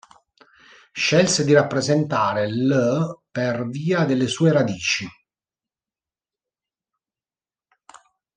[0.93, 5.07] Scelse di rappresentare l' per via delle sue radici.